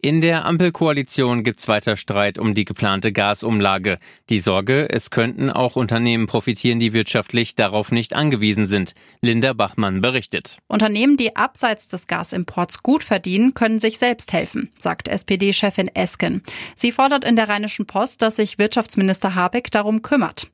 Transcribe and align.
In 0.00 0.20
der 0.20 0.44
Ampelkoalition 0.44 1.42
gibt's 1.42 1.66
weiter 1.66 1.96
Streit 1.96 2.38
um 2.38 2.54
die 2.54 2.64
geplante 2.64 3.10
Gasumlage. 3.10 3.98
Die 4.30 4.38
Sorge, 4.38 4.88
es 4.88 5.10
könnten 5.10 5.50
auch 5.50 5.74
Unternehmen 5.74 6.28
profitieren, 6.28 6.78
die 6.78 6.92
wirtschaftlich 6.92 7.56
darauf 7.56 7.90
nicht 7.90 8.14
angewiesen 8.14 8.66
sind. 8.66 8.94
Linda 9.22 9.54
Bachmann 9.54 10.00
berichtet. 10.00 10.58
Unternehmen, 10.68 11.16
die 11.16 11.34
abseits 11.34 11.88
des 11.88 12.06
Gasimports 12.06 12.84
gut 12.84 13.02
verdienen, 13.02 13.54
können 13.54 13.80
sich 13.80 13.98
selbst 13.98 14.32
helfen, 14.32 14.70
sagt 14.78 15.08
SPD-Chefin 15.08 15.90
Esken. 15.92 16.44
Sie 16.76 16.92
fordert 16.92 17.24
in 17.24 17.34
der 17.34 17.48
Rheinischen 17.48 17.86
Post, 17.86 18.22
dass 18.22 18.36
sich 18.36 18.56
Wirtschaftsminister 18.56 19.34
Habeck 19.34 19.72
darum 19.72 20.02
kümmert. 20.02 20.48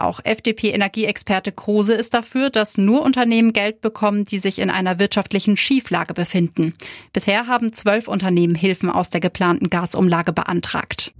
Auch 0.00 0.20
FDP-Energieexperte 0.24 1.52
Kruse 1.52 1.94
ist 1.94 2.14
dafür, 2.14 2.50
dass 2.50 2.78
nur 2.78 3.02
Unternehmen 3.02 3.52
Geld 3.52 3.80
bekommen, 3.80 4.24
die 4.24 4.38
sich 4.38 4.58
in 4.58 4.70
einer 4.70 4.98
wirtschaftlichen 4.98 5.56
Schieflage 5.56 6.14
befinden. 6.14 6.74
Bisher 7.12 7.46
haben 7.46 7.72
zwölf 7.72 8.08
Unternehmen 8.08 8.54
Hilfen 8.54 8.88
aus 8.90 9.10
der 9.10 9.20
geplanten 9.20 9.68
Gasumlage 9.68 10.32
beantragt. 10.32 11.12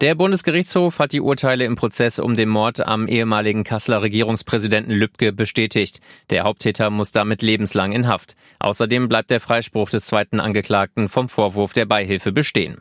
Der 0.00 0.16
Bundesgerichtshof 0.16 0.98
hat 0.98 1.12
die 1.12 1.20
Urteile 1.20 1.64
im 1.64 1.76
Prozess 1.76 2.18
um 2.18 2.34
den 2.34 2.48
Mord 2.48 2.84
am 2.84 3.06
ehemaligen 3.06 3.62
Kasseler 3.62 4.02
Regierungspräsidenten 4.02 4.92
Lübcke 4.92 5.32
bestätigt. 5.32 6.00
Der 6.30 6.42
Haupttäter 6.42 6.90
muss 6.90 7.12
damit 7.12 7.40
lebenslang 7.40 7.92
in 7.92 8.08
Haft. 8.08 8.34
Außerdem 8.58 9.08
bleibt 9.08 9.30
der 9.30 9.38
Freispruch 9.38 9.90
des 9.90 10.06
zweiten 10.06 10.40
Angeklagten 10.40 11.08
vom 11.08 11.28
Vorwurf 11.28 11.72
der 11.72 11.86
Beihilfe 11.86 12.32
bestehen. 12.32 12.78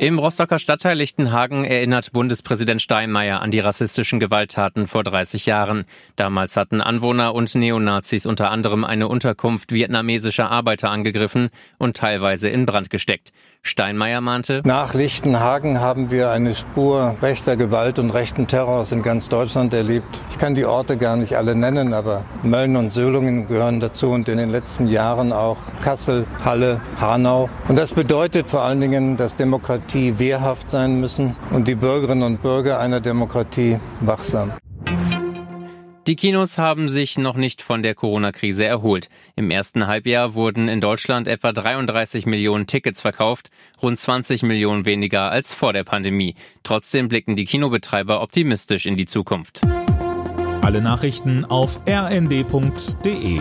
Im 0.00 0.20
Rostocker 0.20 0.60
Stadtteil 0.60 0.96
Lichtenhagen 0.96 1.64
erinnert 1.64 2.12
Bundespräsident 2.12 2.80
Steinmeier 2.80 3.40
an 3.40 3.50
die 3.50 3.58
rassistischen 3.58 4.20
Gewalttaten 4.20 4.86
vor 4.86 5.02
30 5.02 5.44
Jahren. 5.44 5.86
Damals 6.14 6.56
hatten 6.56 6.80
Anwohner 6.80 7.34
und 7.34 7.52
Neonazis 7.52 8.24
unter 8.24 8.52
anderem 8.52 8.84
eine 8.84 9.08
Unterkunft 9.08 9.72
vietnamesischer 9.72 10.52
Arbeiter 10.52 10.90
angegriffen 10.90 11.50
und 11.78 11.96
teilweise 11.96 12.48
in 12.48 12.64
Brand 12.64 12.90
gesteckt. 12.90 13.32
Steinmeier 13.62 14.20
mahnte, 14.20 14.62
Nach 14.64 14.94
Lichtenhagen 14.94 15.80
haben 15.80 16.12
wir 16.12 16.30
eine 16.30 16.54
Spur 16.54 17.16
rechter 17.20 17.56
Gewalt 17.56 17.98
und 17.98 18.10
rechten 18.10 18.46
Terrors 18.46 18.92
in 18.92 19.02
ganz 19.02 19.28
Deutschland 19.28 19.74
erlebt. 19.74 20.20
Ich 20.30 20.38
kann 20.38 20.54
die 20.54 20.64
Orte 20.64 20.96
gar 20.96 21.16
nicht 21.16 21.34
alle 21.36 21.56
nennen, 21.56 21.92
aber 21.92 22.24
Mölln 22.44 22.76
und 22.76 22.92
Söhlungen 22.92 23.48
gehören 23.48 23.80
dazu 23.80 24.10
und 24.10 24.28
in 24.28 24.38
den 24.38 24.50
letzten 24.50 24.86
Jahren 24.86 25.32
auch 25.32 25.56
Kassel, 25.82 26.24
Halle, 26.44 26.80
Hanau. 27.00 27.50
Und 27.66 27.76
das 27.76 27.92
bedeutet 27.92 28.48
vor 28.48 28.62
allen 28.62 28.80
Dingen, 28.80 29.16
dass 29.16 29.34
Demokratie 29.34 29.87
wehrhaft 29.94 30.70
sein 30.70 31.00
müssen 31.00 31.34
und 31.50 31.66
die 31.68 31.74
Bürgerinnen 31.74 32.22
und 32.22 32.42
Bürger 32.42 32.78
einer 32.78 33.00
Demokratie 33.00 33.78
wachsam. 34.00 34.52
Die 36.06 36.16
Kinos 36.16 36.56
haben 36.56 36.88
sich 36.88 37.18
noch 37.18 37.36
nicht 37.36 37.60
von 37.60 37.82
der 37.82 37.94
Corona-Krise 37.94 38.64
erholt. 38.64 39.10
Im 39.36 39.50
ersten 39.50 39.86
Halbjahr 39.86 40.32
wurden 40.32 40.68
in 40.68 40.80
Deutschland 40.80 41.28
etwa 41.28 41.52
33 41.52 42.24
Millionen 42.24 42.66
Tickets 42.66 43.02
verkauft, 43.02 43.50
rund 43.82 43.98
20 43.98 44.42
Millionen 44.42 44.86
weniger 44.86 45.30
als 45.30 45.52
vor 45.52 45.74
der 45.74 45.84
Pandemie. 45.84 46.34
Trotzdem 46.62 47.08
blicken 47.08 47.36
die 47.36 47.44
Kinobetreiber 47.44 48.22
optimistisch 48.22 48.86
in 48.86 48.96
die 48.96 49.04
Zukunft. 49.04 49.60
Alle 50.62 50.80
Nachrichten 50.80 51.44
auf 51.44 51.80
rnd.de 51.86 53.40